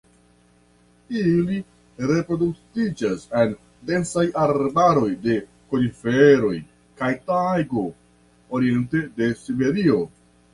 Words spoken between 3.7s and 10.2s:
densaj arbaroj de koniferoj kaj tajgo oriente de Siberio.